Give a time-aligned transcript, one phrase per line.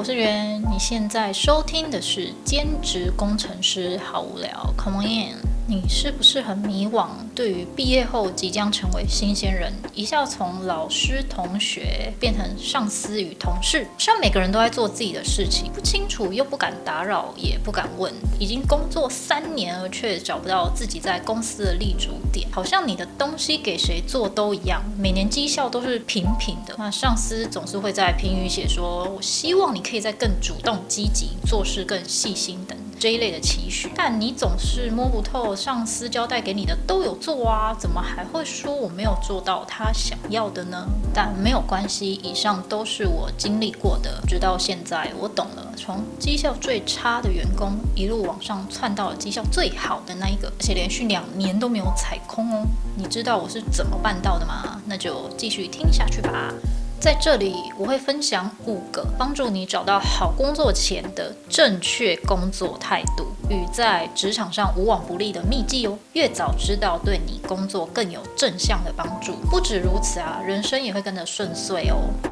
[0.00, 5.49] 我是媛，你现在收听的是兼职工程师，好无聊，Come on in。
[5.70, 7.10] 你是不是很迷惘？
[7.32, 18.12] 对于毕业后即将成为新鲜人，一下从老师、同学变成上司与同事，像每个人都在做自己的事情，不清楚又不敢打扰，也不敢问。
[18.40, 26.74] 已经工作三年了，却找不到自己在公司的立足点，好像你的东西给谁做都一样，每年绩效都是平平的。
[26.78, 40.86] 那上司总是会在评语写说：“我希望你可以再更主动积极，做事更细心等。”这一类的期许，但你总是摸不透上司交代给你的都有做啊，怎么还会说我没有做到他想要的呢？
[41.14, 52.66] 但没有关系，以上都是我经历过的，直到现在我懂了，从绩效最差的员工一路往上窜到了绩效最好的那一个，而且连续两年都没有踩空哦。
[52.96, 54.78] 你知道我是怎么办到的吗？
[54.84, 56.52] 那就继续听下去吧。
[57.00, 65.98] 在这里，我会分享五个帮助你找到好工作前的正确工作态度与在职场上无往不利的秘籍哦。
[66.12, 69.32] 越早知道，对你工作更有正向的帮助。
[69.50, 72.29] 不止如此啊，人生也会跟着顺遂哦。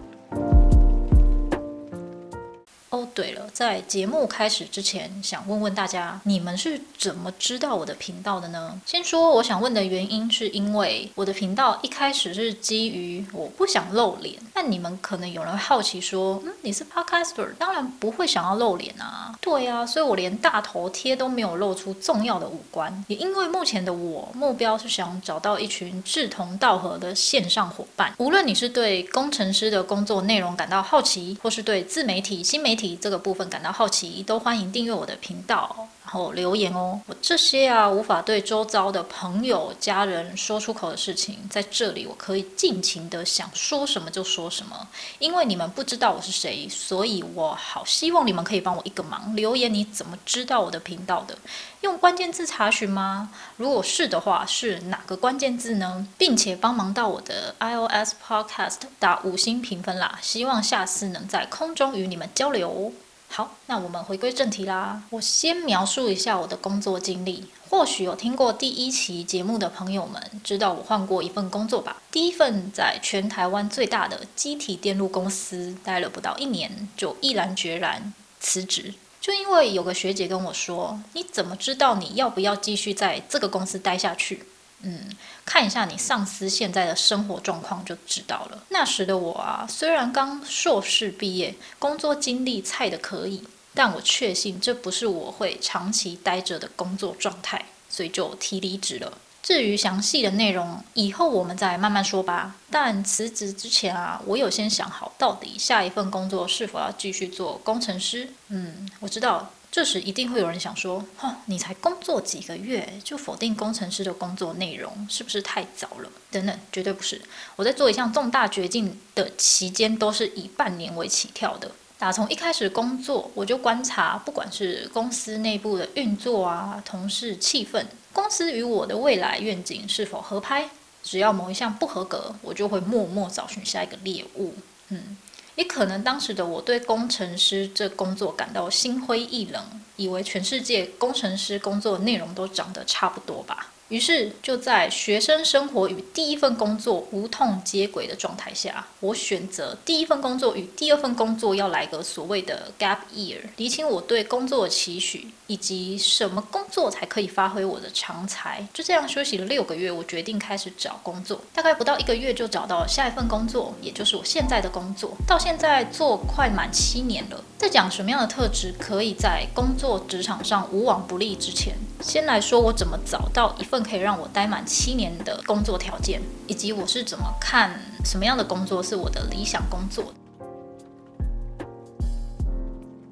[3.18, 8.80] 对了，在节目开始之前，想问问大家，你们是怎么知道我的频道的呢？
[8.86, 14.36] 先说我想问的原因，是因为我的频道一开始是基于我不想露脸。
[14.54, 19.34] 那你们可能有人好奇说，嗯，你是 podcaster，当然不会想要露脸啊。
[19.40, 23.04] 对啊，所以我连大头贴都没有露出重要的五官。
[23.08, 35.88] 也因为目前的我目标是想找到一群志同道合的线上伙伴，无论你是对工程师的工作内容感到好奇，或是对自媒体、新媒体这个部分感到好奇，都欢迎订阅我的频道。
[36.10, 44.88] 然后留言哦，我这些啊无法对周遭的朋友、家人说出口的事情，在这里我可以尽情的想说什么就说什么。
[45.18, 51.36] 因为你们不知道我是谁，所以我好希望你们可以帮我一个忙，留言你怎么知道我的频道的？
[51.82, 53.30] 用关键字查询吗？
[53.58, 56.08] 如果是的话，是哪个关键字呢？
[56.16, 60.18] 并且帮忙到我的 iOS Podcast 打五星评分啦！
[60.22, 62.94] 希望下次能在空中与你们交流。
[63.30, 65.02] 好，那我们回归正题啦。
[65.10, 67.46] 我先描述一下我的工作经历。
[67.68, 71.98] 或许有听过第一期节目的朋友们，知道我换过一份工作吧？
[72.10, 78.94] 第一份在全台湾最大的机体电路公司待了不到一年，就毅然决然辞职。
[79.20, 84.44] 就因为有个学姐跟我说：“你怎么知道你要不要继续在这个公司待下去？”
[84.82, 85.10] 嗯，
[85.44, 88.62] 看一下你上司现在的生活状况就知道了。
[88.68, 93.42] 那时的我啊，虽然刚硕士毕业，工作经历菜的可以，
[93.74, 99.18] 但我确信这不是我会长期待着的工作状态，所以就提离职了。
[99.42, 102.54] 至于详细的内容，以后我们再慢慢说吧。
[102.70, 108.28] 但辞职之前啊，我有先想好，到底下一份工作是否要继续做工程师。
[108.48, 109.50] 嗯，我知道。
[109.70, 117.20] 这时一定会有人想说：“哦，你才工作几个月就否定工程师的工作内容，是不是太早了？”等等，绝对不是。
[117.54, 121.70] 我在做一项重大决定的期间，都是以半年为起跳的。
[121.98, 130.70] 打从一开始工作，我就观察，不管是公司内部的运作啊，同事气氛，公司与我的未来愿景是否合拍。
[131.02, 134.54] 只要某一项不合格，我就会默默找寻下一个猎物。
[134.88, 135.16] 嗯。
[135.58, 139.60] 也可能当时的我对工程师这工作感到心灰意冷，
[139.96, 143.72] 以为全世界工程师工作内容都长得差不多吧。
[143.88, 155.28] 于是就在学生生活与第一份工作无痛接轨的状态下，我选择第一份工作与第二份工作要来个所谓的 gap year，厘清我对工作的期许。
[155.48, 158.68] 以及什么工作才可以发挥我的长才？
[158.74, 161.40] 就这样休息了六个月，我决定开始找工作。
[161.54, 165.16] 大概不到一个月就找到下一份工作，也就是我现在的工作。
[165.26, 167.42] 到现在做快满七年了。
[167.56, 180.12] 在讲什么样的特质可以在工作职场上无往不利之前，先来说我怎么找到一份可以让我待满七年的工作条件，以及我是怎么看什么样的工作是我的理想工作。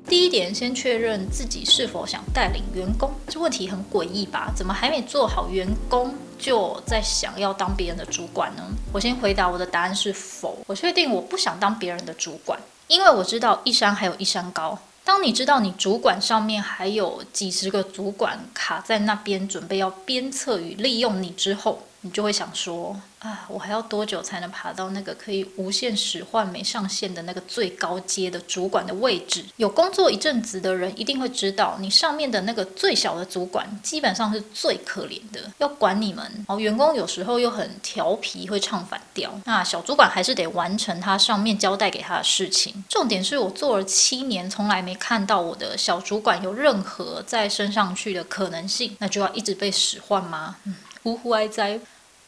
[0.08, 3.10] 第一点，先确认自己是否想带领员工。
[3.26, 4.52] 这问题很诡异吧？
[4.54, 8.62] 怎么还没做好员工，就在想要当别人的主管呢？
[8.92, 10.56] 我先回答我的答案是否。
[10.68, 14.78] 我确定我不想当别人的主管，因为我知道一山还有一山高。
[15.06, 21.84] 当你知道你主管上面还有几十个主管卡在那边，准备要鞭策与利用你之后。
[22.02, 29.44] 你就会想说啊，我还要多久才能爬到那个可以无限使唤没上限的那个最高阶的主管的位置？
[29.56, 36.24] 有工作一阵子的人一定会知道，你上面的那个最小的主管基本上是最可怜的，要管你们。
[36.36, 39.32] 然后员工有时候又很调皮，会唱反调。
[39.44, 42.84] 那小主管还是得完成他上面交代给他的事情。
[42.88, 50.56] 重点是我做了七年，从来没看到我的小主管有任何再升上去的可能性，那就要一直被使唤吗？
[50.64, 51.80] 嗯，呼呼哀哉。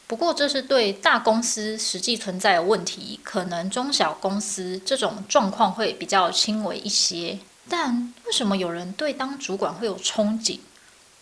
[0.09, 7.37] 不过，这是对大公司实际存在的问题，可能中小公司这种状况会比较轻微一些。
[7.69, 10.57] 但为什么有人对当主管会有憧憬？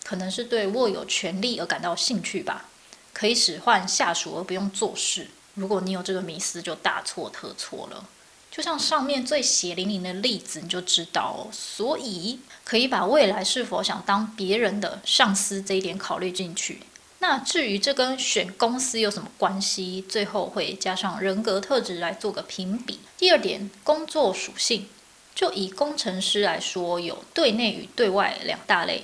[0.06, 2.70] 可能是对握有权力而感到兴趣吧，
[3.12, 5.28] 可以使唤下属而不用做事。
[5.56, 8.06] 如果你有这个迷思，就大错特错了。
[8.50, 11.50] 就像上面最血淋淋的例子，你就知道。
[11.52, 16.84] 所以，可以把未来是否想当别人的上司这一点考虑进去。
[17.20, 20.06] 那至于这跟选公司有什么关系？
[20.08, 23.00] 最后会加上人格特质来做个评比。
[23.18, 24.88] 第二点，工作属性，
[25.34, 29.04] 就以工程师来说，有对内与对外两大类。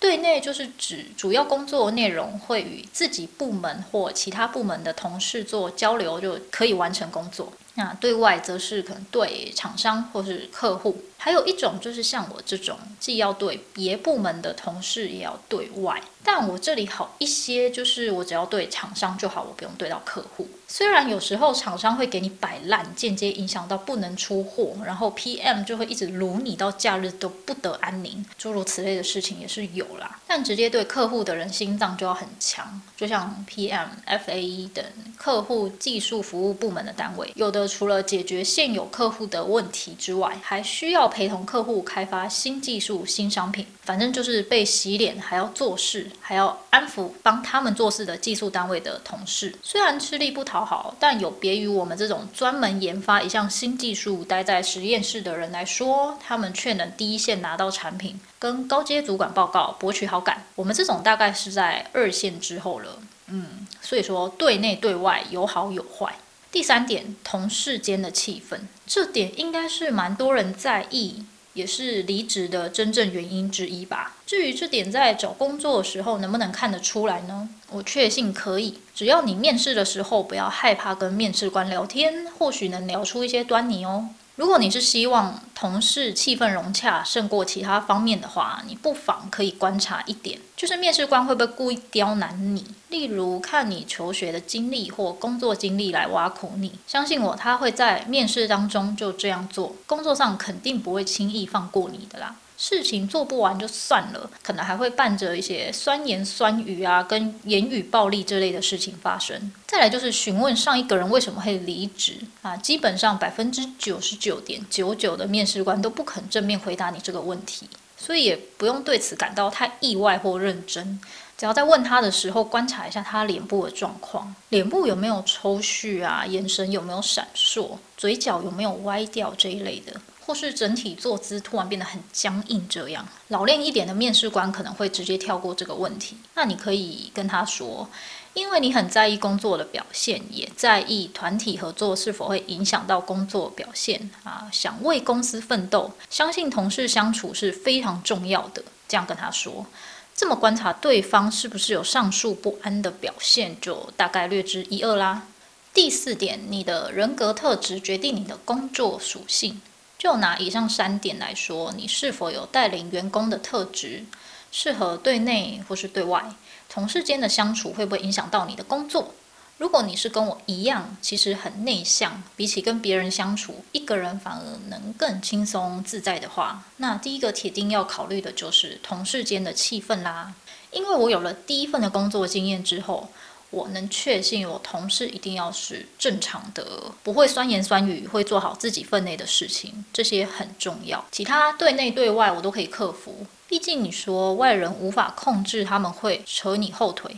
[0.00, 7.52] 对内就是指主要工作内容会与自己部门或其他部门的同事做交流，就可以完成工作。
[7.74, 16.00] 那对外则是可能对厂商或是客户，还有一种就是像我这种，既要对别部门的同事，也要对外。
[16.26, 20.48] 但我这里好一些，就是我只要对厂商就好，我不用对到客户。
[20.66, 30.18] 虽然有时候厂商会给你摆烂，间接影响到不能出货，然后 PM 就会一直撸你到假日都不得安宁，诸如此类的事情也是有啦。
[30.26, 34.82] 但直接对客户的人心脏就要很强，就像 PM、FAE 等
[35.18, 46.10] 客户技术服务部门的单位，有的除了解决现有客户的问题之外，还需要陪同客户开发新技术、新商品，反正就是被洗脸还要做事。
[46.20, 60.44] 还要安抚帮他们做事的技术单位的同事，虽然吃力不讨好，但有别于我们这种专门研发一项新技术、待在实验室的人来说，他们却能第一线拿到产品，跟高阶主管报告，博取好感。
[60.54, 62.98] 我们这种大概是在二线之后了。
[63.26, 66.14] 嗯，所以说对内对外有好有坏。
[66.54, 71.24] 第三点，同事间的气氛，这点应该是蛮多人在意。
[71.54, 74.16] 也是离职的真正原因之一吧。
[74.26, 77.48] 至于这点，在找工作的时候能不能看得出来呢？
[77.70, 84.08] 我确信可以，只要你面试的时候不要害怕跟面试官聊天，或许能聊出一些端倪哦。
[84.36, 96.72] 如果你是希望同事气氛融洽胜过其他方面的话，你不妨可以观察一点，就是面试官会不会故意刁难你，例如看你求学的经历或工作经历来挖苦你。
[96.86, 102.34] 相信我，他会在面试当中就这样做，工作上肯定不会轻易放过你的啦。
[102.56, 109.52] 事情做不完就算了，可能还会伴着一些酸言酸语啊，跟言语暴力这类的事情发生。
[109.66, 121.00] 再来就是询问上一个人为什么会离职啊，基本上百分之九十九点九九的面试官都不肯正面回答你这个问题，所以也不用对此感到太意外或认真。
[121.36, 130.00] 只要在问他的时候观察一下他脸部的状况，脸部有没有抽搐啊，眼神有没有闪烁，嘴角有没有歪掉这一类的。
[130.24, 136.16] 或是整体坐姿突然变得很僵硬，这样老练一点的面试官可能会直接跳过这个问题。
[136.34, 137.88] 那你可以跟他说，
[138.32, 148.62] 因为你很在意工作的表现，也在意团体合作是否会影响到工作表现啊，想为公司奋斗，相信同事相处是非常重要的。
[148.88, 149.66] 这样跟他说，
[150.14, 155.26] 这么观察对方是不是有上述不安的表现，就大概略知一二啦。
[155.72, 159.60] 第四点，你的人格特质决定你的工作属性。
[160.04, 164.04] 就拿以上三点来说，你是否有带领员工的特质，
[164.52, 166.22] 适合对内或是对外，
[166.68, 169.14] 同事间的相处会不会影响到你的工作？
[169.56, 180.34] 如果你是跟我一样，其实很内向，比起跟别人相处，一个人反而能更轻松自在的话，那第一个铁定要考虑的就是同事间的气氛啦。
[180.70, 183.08] 因为我有了第一份的工作经验之后。
[183.54, 191.04] 我能确信，我同事一定要是正常的，不会酸言酸语，会做好自己分内的事情，这些很重要。
[191.12, 197.16] 其他对内对外我都可以克服，毕竟你说外人无法控制，他们会扯你后腿。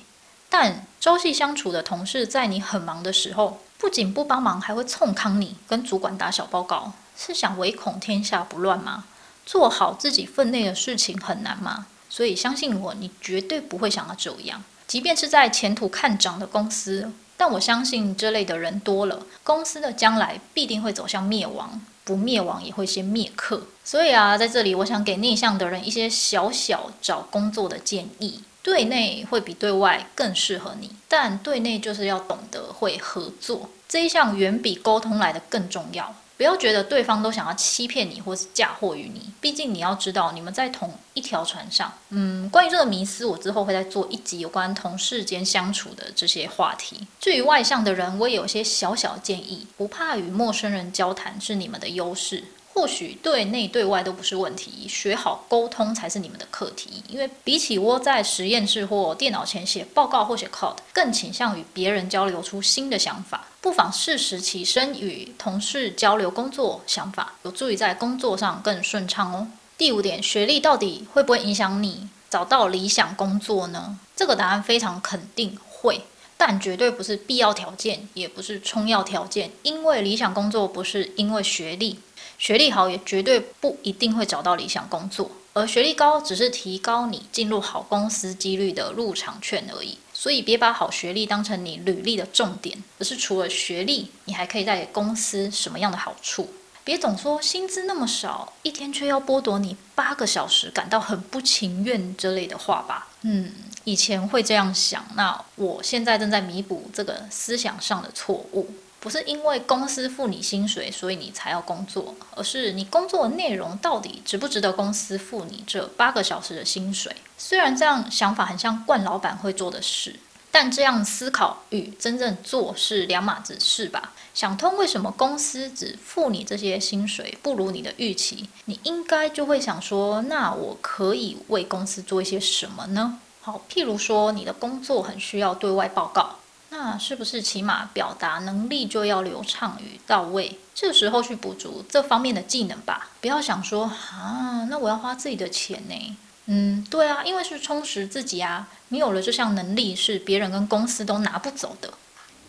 [0.51, 9.05] 但朝夕相处的同事，在你很忙的时候，不仅不帮忙，还会冲康你，跟主管打小报告，是想唯恐天下不乱吗？
[9.45, 11.87] 做好自己分内的事情很难吗？
[12.09, 14.63] 所以相信我，你绝对不会想要这样。
[14.87, 23.67] 即便是在前途看涨的公司，但我相信这类的人多了，公司的将来必定会走向灭亡，不灭亡也会先灭客。
[23.85, 36.15] 所以啊，在这里我想给内向的人一些小小找工作的建议，对内会比对外更适合你，但对内就是要懂得会合作，这一项远比沟通来的更重要。
[36.37, 41.93] 不要觉得对方都想要欺骗你或是嫁祸于你，毕竟你要知道你们在同一条船上。
[42.11, 47.07] 嗯，关于这个迷思，我之后会再做一集有关同事间相处的这些话题。
[47.19, 52.45] 至于外向的人，我也有些小小建议，不怕与陌生人交谈是你们的优势。
[52.77, 57.03] 或许对内对外都不是问题，学好沟通才是你们的课题。
[57.09, 63.47] 因为比起窝在实验室或电脑前写报告或写 code，更倾向与别人交流出新的想法。
[63.63, 69.49] 不妨适时起身与同事交流工作想法，有助于在工作上更顺畅哦。
[69.79, 73.99] 第五点，学历到底会不会影响你找到理想工作呢？
[74.15, 76.03] 这个答案非常肯定会，
[76.37, 79.51] 但绝对不是必要条件，也不是充要条件。
[79.63, 82.01] 因为理想工作不是因为学历。
[82.39, 89.99] 学历好也绝对不一定会找到理想工作，而学历高只是提高你进入好公司几率的入场券而已。
[90.13, 96.49] 所以别把好学历当成你履历的重点，而是除了学历，你还可以带给公司什么样的好处？
[96.83, 103.09] 别总说薪资那么少，一天却要剥夺你八个小时，感到很不情愿之类的话吧。
[103.23, 103.53] 嗯，
[103.85, 108.71] 以前会这样想，那我现在正在弥补这个思想上的错误。
[109.07, 117.15] 不是因为公司付你薪水，所以你才要工作，而是你工作的内容到底值不值得公司付你这八个小时的薪水？
[117.39, 120.17] 虽然这样想法很像惯老板会做的事，
[120.51, 124.13] 但这样思考与真正做是两码子事吧？
[124.35, 133.21] 想通为什么公司只付你这些薪水不如你的预期，你应该就会想说：那我可以为公司做一些什么呢？
[133.41, 136.41] 好，譬如说你的工作很需要对外报告。
[136.79, 140.59] 那是不是起码表达能力就要流畅与到位？
[140.75, 143.09] 这时候去补足这方面的技能吧。
[143.19, 146.17] 不要想说啊，那我要花自己的钱呢？
[146.45, 148.69] 嗯，对啊，因为是充实自己啊。
[148.89, 151.95] 你有了这项能力，是别人跟公司都拿不走的。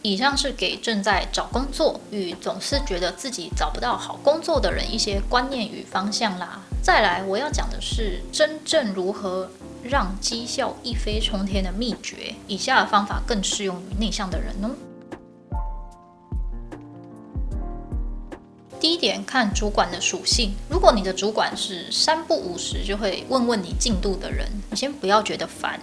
[0.01, 6.60] 以上是给正在找工作与总是觉得自己找不到好工作的人一些观念与方向啦。
[6.84, 9.50] 再来，我要讲的是真正如何。
[9.88, 14.70] 让绩效一飞冲天的秘诀，以下的方法更适用于内向的人哦。
[18.79, 20.53] 第一点，看主管的属性。
[20.70, 25.79] 如果你的主管是三不五时就会问问你进度的人，你先不要觉得烦，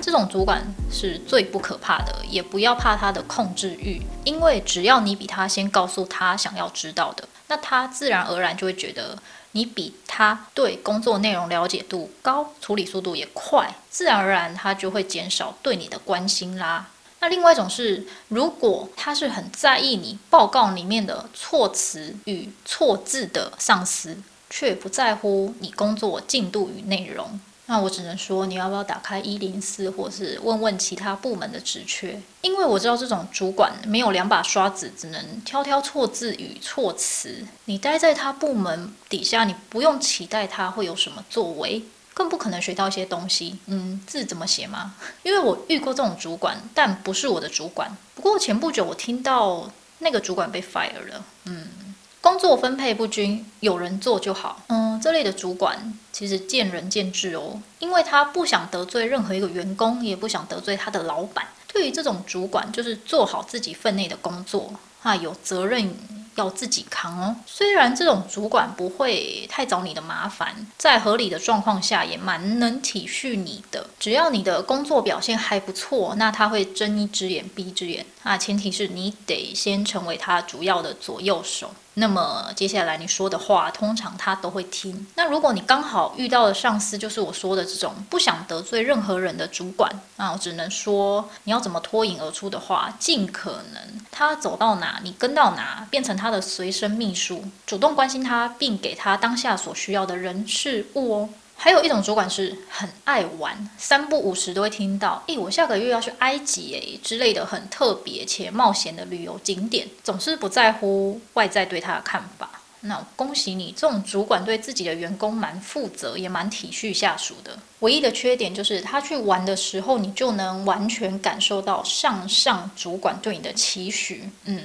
[0.00, 9.18] 这种主管是最不可怕的，也不要怕他的控制欲，因为只要你比他先告诉他想要知道的，那他自然而然就会觉得。
[9.56, 16.88] 你比他对工作内容了解度高，处理速度也快，自然而然他就会减少对你的关心啦。
[17.20, 24.18] 那另外一种是，如果他是很在意你报告里面的措辞与错字的上司，
[24.50, 27.38] 却不在乎你工作进度与内容。
[27.66, 32.20] 那我只能说，你要不要打开一零四，或是问问其他部门的职缺？
[32.42, 37.42] 因为我知道这种主管没有两把刷子，只能挑挑错字与措辞。
[37.64, 43.58] 你待在他部门底下，你不用期待他会有什么作为，更不可能学到一些东西。
[43.64, 44.94] 嗯，字怎么写吗？
[45.22, 47.96] 因为我遇过这种主管，但不是我的主管。
[48.14, 51.24] 不过前不久我听到那个主管被 fire 了。
[51.46, 51.93] 嗯。
[52.24, 54.62] 工作分配不均，有人做就好。
[54.68, 61.46] 嗯，这类的主管其实见仁见智哦，因为他不想得罪任何一个员工，也不想得罪他的老板。
[61.70, 65.94] 对于这种主管，就是做好自己分内的工作啊，有责任
[66.36, 67.36] 要自己扛哦。
[67.44, 73.86] 虽然这种主管不会太找你的麻烦，在合理的状况下也蛮能体恤你的。
[74.00, 78.38] 只要你的工作表现还不错，那他会睁一只眼闭一只眼啊。
[78.38, 81.70] 前提是你得先成为他主要的左右手。
[81.94, 85.06] 那么接下来你说的话，通常他都会听。
[85.14, 101.28] 那如果你刚好遇到的上司就是我说的这种不想得罪任何人的主管，那我只能说你要怎么脱颖而出的话，尽可能他走到哪你跟到哪，变成他的随身秘书，主动关心他，并给他当下所需要的人事物哦。
[101.56, 112.50] 还有一种主管是很爱玩，三不五时都会听到，诶，我下个月要去埃及诶之类的很特别且冒险的旅游景点，总是不在乎外在对他的看法。
[112.80, 117.58] 那恭喜你，这种主管对自己的员工蛮负责，也蛮体恤下属的。
[117.78, 124.28] 唯一的缺点就是他去玩的时候，你就能完全感受到上上主管对你的期许。
[124.44, 124.62] 嗯。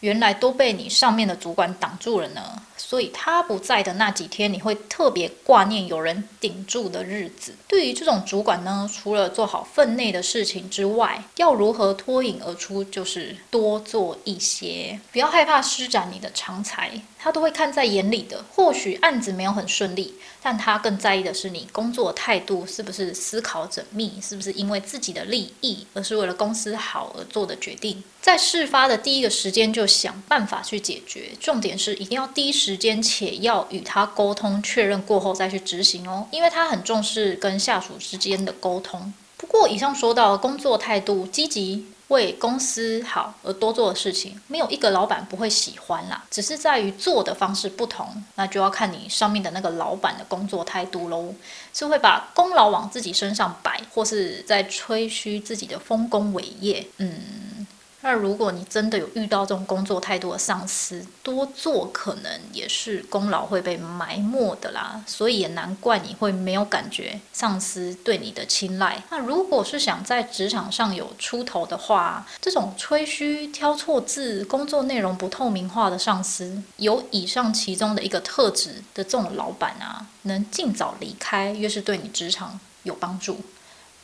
[0.00, 2.42] 原来都被你上面的主管挡住了呢，
[2.86, 7.54] 所以他不在的那几天，你会特别挂念有人顶住的日子。
[7.66, 17.00] 对于这种主管呢，除了做好分内的事情之外，要如何脱颖而出，就是多做一些，不要害怕施展你的长才。
[17.18, 18.44] 他都会看在眼里的。
[18.54, 28.04] 或许案子没有很顺利，但他更在意的是你工作态度是不是思考缜密，是不是因为自己的利益，而是为了公司好而做的决定。
[28.20, 39.12] 在事发的第一个时间就想办法去解决，重点是一定要第一时间且要与他沟通确认过后再去执行哦，因为他很重视跟下属之间的沟通。
[39.36, 41.86] 不过以上说到工作态度积极。
[42.08, 51.34] 为公司好而多做的事情，没有一个老板不会喜欢啦，只是在于做的方式不同，那就要看你上面的那个老板的工作态度喽，
[51.72, 57.63] 是会把功劳往自己身上摆，或是在吹嘘自己的丰功伟业，嗯。
[58.04, 69.02] 那如果你真的有遇到这种工作态度的上司，多做可能也是功劳会被埋没的啦，所以也难怪你会没有感觉上司对你的青睐。
[69.10, 83.40] 那如果是想在职场上有出头的话，这种吹嘘、挑错字、工作内容不透明化的上司，有以上其中的一个特质的这种老板啊，能尽早离开，越是对你职场有帮助。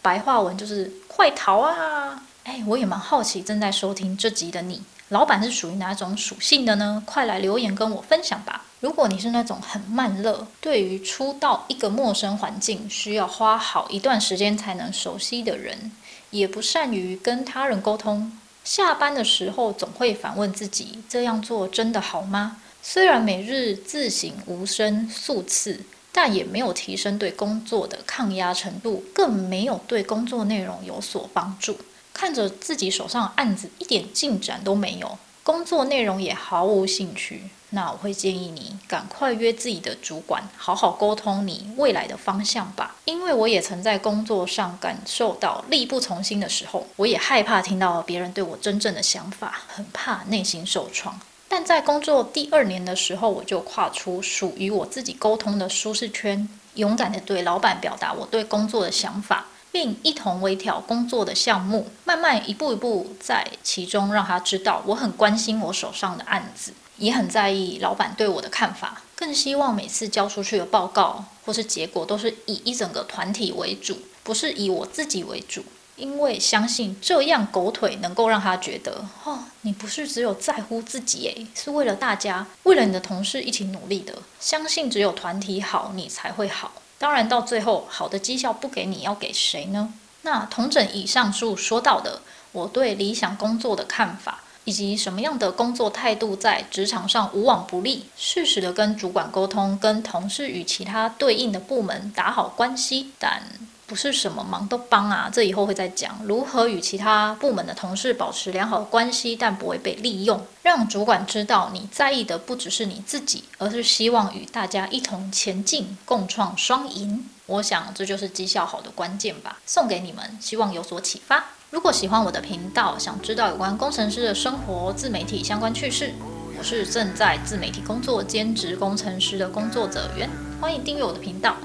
[0.01, 2.23] 白话文就是快逃啊！
[2.51, 7.01] 哎，我也蛮好奇，正在收听这集的你，老板是属于哪种属性的呢？
[7.07, 8.65] 快来留言跟我分享吧。
[8.81, 15.93] 如果你是那种很慢热，对于初到一个陌生环境需要花好一段时间才能熟悉的人，
[16.31, 22.57] 也不善于跟他人沟通，下班的时候总会反问自己：这样做真的好吗？
[22.83, 31.79] 虽然每日自省无声数次，但也没有提升对工作的抗压程度，更没有对工作内容有所帮助。
[32.21, 42.95] 看着自己手上的案子一点进展都没有，工作内容也毫无兴趣，那我会建议你赶快约自己的主管，好好沟通你未来的方向吧。
[43.07, 51.19] 因为我也曾在工作上感受到力不从心的时候，我也害怕听到别人对我真正的想法，很怕内心受创。
[51.49, 59.47] 但在工作第二年的时候，我就跨出属于我自己沟通的舒适圈，勇敢地对老板表达我对工作的想法。
[59.73, 75.65] 并一同微调工作的项目，慢慢一步一步在其中让他知道我很关心我手上的案子，也很在意老板对我的看法，更希望每次交出去的报告或是结果都是以一整个团体为主，不是以我自己为主，
[75.97, 86.73] 因为相信这样狗腿能够让他觉得，哦，你不是只有在乎自己，诶，是为了大家，为了你的同事一起努力的，相信只有团体好，你才会好。
[87.01, 89.95] 当然，到最后好的绩效不给你，要给谁呢？
[90.21, 92.21] 那同整以上述说到的，
[92.53, 103.45] 我对理想工作的看法，以及什么样的工作态度在职场上无往不利，适时的跟主管沟通，跟同事与其他对应的部门打好关系，但。
[103.91, 117.29] 不是什么忙都帮啊，这以后会再讲如何与其他部门的同事保持良好的关系，但不会被利用，让主管知道你在意的不只是你自己，而是希望与大家一同前进，共创双赢。
[117.47, 121.47] 我想这就是绩效好的关键吧，送给你们，希望有所启发。
[121.71, 126.15] 如果喜欢我的频道，想知道有关工程师的生活、自媒体相关趣事，
[126.57, 131.57] 我是正在自媒体工作兼职工程师的工作者员，欢迎订阅我的频道。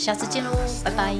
[0.00, 0.50] 下次见喽，
[0.82, 1.14] 拜拜。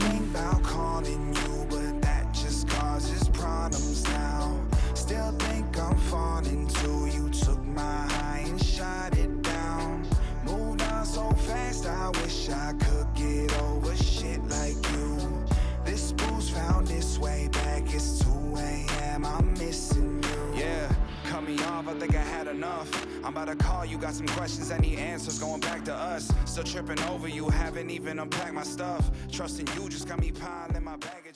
[23.30, 26.33] About to call you, got some questions, any answers going back to us.
[26.44, 29.11] Still tripping over you, haven't even unpacked my stuff.
[29.30, 31.30] Trusting you just got me piling my baggage.